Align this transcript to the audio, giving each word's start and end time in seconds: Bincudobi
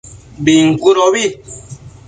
Bincudobi 0.43 1.23